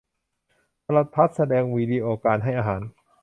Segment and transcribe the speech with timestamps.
[0.81, 2.81] โทรทัศน์แสดงวิดีโอการให้อาหาร